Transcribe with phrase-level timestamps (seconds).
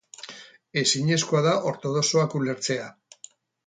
[0.83, 2.93] Ezinezkoa da ortodoxoak ulertzea.